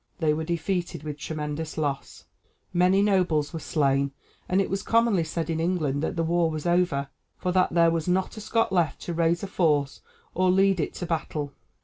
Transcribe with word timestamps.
They 0.17 0.33
were 0.33 0.43
defeated 0.43 1.03
with 1.03 1.19
tremendous 1.19 1.77
loss; 1.77 2.25
many 2.73 3.03
nobles 3.03 3.53
were 3.53 3.59
slain, 3.59 4.13
and 4.49 4.59
it 4.59 4.67
was 4.67 4.81
commonly 4.81 5.23
said 5.23 5.47
in 5.47 5.59
England 5.59 6.01
that 6.01 6.15
the 6.15 6.23
war 6.23 6.49
was 6.49 6.65
over, 6.65 7.09
for 7.37 7.51
that 7.51 7.75
there 7.75 7.91
was 7.91 8.07
not 8.07 8.35
a 8.35 8.41
Scot 8.41 8.71
left 8.71 8.99
to 9.01 9.13
raise 9.13 9.43
a 9.43 9.47
force 9.47 10.01
or 10.33 10.49
lead 10.49 10.79
it 10.79 10.95
to 10.95 11.05
battle. 11.05 11.53